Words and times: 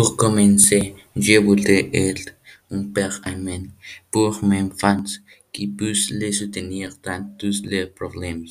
Pour 0.00 0.16
commencer, 0.16 0.94
je 1.14 1.38
voudrais 1.38 1.90
être 1.92 2.32
un 2.70 2.84
père 2.84 3.20
aimant 3.26 3.66
pour 4.10 4.42
mes 4.42 4.62
enfants 4.62 5.04
qui 5.52 5.66
puisse 5.66 6.08
les 6.10 6.32
soutenir 6.32 6.96
dans 7.02 7.22
tous 7.38 7.62
leurs 7.66 7.92
problèmes 7.92 8.46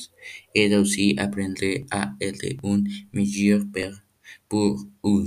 et 0.54 0.76
aussi 0.76 1.16
apprendre 1.18 1.72
à 1.90 2.12
être 2.20 2.46
un 2.62 2.84
meilleur 3.12 3.62
père 3.74 4.00
pour 4.48 4.80
eux. 5.04 5.26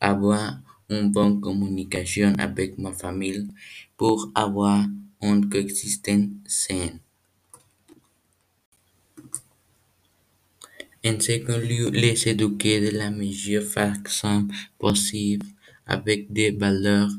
Avoir 0.00 0.60
une 0.90 1.10
bonne 1.10 1.40
communication 1.40 2.34
avec 2.36 2.76
ma 2.76 2.92
famille 2.92 3.48
pour 3.96 4.30
avoir 4.34 4.84
une 5.22 5.48
coexistence 5.48 6.28
saine. 6.44 7.00
En 11.04 11.18
second 11.20 11.58
lieu, 11.58 11.90
les 11.90 12.28
éduquer 12.28 12.80
de 12.80 12.90
la 12.96 13.10
meilleure 13.10 13.64
façon 13.64 14.46
possible 14.78 15.46
avec 15.84 16.32
des 16.32 16.52
valeurs 16.52 17.10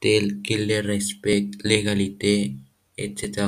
telles 0.00 0.42
que 0.42 0.54
le 0.54 0.80
respect, 0.80 1.48
l'égalité, 1.62 2.56
etc. 2.98 3.46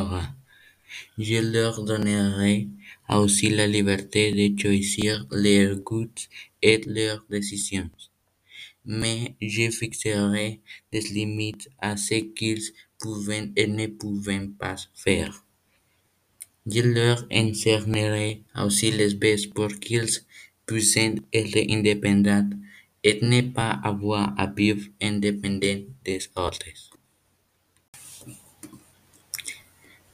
Je 1.19 1.41
leur 1.55 1.83
donnerai 1.85 2.69
aussi 3.09 3.51
la 3.51 3.67
liberté 3.67 4.31
de 4.31 4.47
choisir 4.61 5.27
leurs 5.33 5.77
goûts 5.81 6.21
et 6.63 6.81
leurs 6.87 7.25
décisions. 7.29 7.91
Mais 8.85 9.35
je 9.43 9.71
fixerai 9.71 10.61
des 10.93 11.01
limites 11.01 11.69
à 11.81 11.97
ce 11.97 12.15
qu'ils 12.37 12.63
peuvent 13.01 13.51
et 13.57 13.67
ne 13.67 13.89
peuvent 13.89 14.49
pas 14.57 14.77
faire. 14.95 15.44
Je 16.67 16.81
leur 16.81 17.27
enseignerai 17.31 18.43
aussi 18.57 18.91
les 18.91 19.15
bases 19.15 19.47
pour 19.47 19.69
qu'ils 19.69 20.09
puissent 20.67 20.97
être 20.97 21.71
indépendants 21.71 22.51
et 23.03 23.19
ne 23.21 23.43
pas 23.43 23.73
avoir 23.83 24.33
à 24.39 24.47
vivre 24.47 24.87
indépendants 25.01 25.85
des 26.05 26.21
autres. 26.37 26.91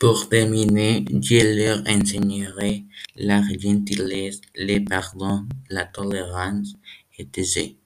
Pour 0.00 0.28
terminer, 0.28 1.04
je 1.08 1.40
leur 1.58 1.78
enseignerai 1.86 2.84
la 3.16 3.42
gentillesse, 3.42 4.40
le 4.56 4.78
pardon, 4.84 5.46
la 5.68 5.84
tolérance, 5.84 6.74
etc. 7.16 7.76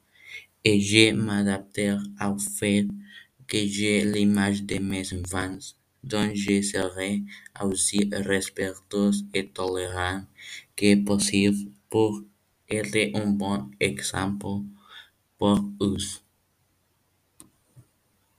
Et 0.64 0.80
je 0.80 1.12
m'adapterai 1.12 1.98
au 2.24 2.38
fait 2.38 2.86
que 3.46 3.58
j'ai 3.66 4.04
l'image 4.04 4.62
de 4.62 4.78
mes 4.78 5.04
enfants, 5.12 5.58
donc 6.12 6.34
je 6.34 6.62
serai 6.62 7.22
aussi 7.62 8.08
respectueux 8.12 9.10
et 9.34 9.48
tolérant 9.48 10.22
que 10.76 10.90
possible 11.04 11.70
pour 11.90 12.22
être 12.70 13.10
un 13.20 13.28
bon 13.42 13.70
exemple 13.80 14.46
pour 15.38 15.60
eux. 15.82 15.96